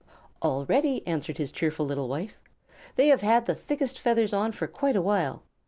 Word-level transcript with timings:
"All 0.41 0.65
ready," 0.65 1.05
answered 1.05 1.37
his 1.37 1.51
cheerful 1.51 1.85
little 1.85 2.07
wife. 2.07 2.39
"They 2.95 3.09
have 3.09 3.21
had 3.21 3.45
their 3.45 3.53
thickest 3.55 3.99
feathers 3.99 4.33
on 4.33 4.51
for 4.51 4.65
quite 4.65 4.95
a 4.95 4.99
while. 4.99 5.43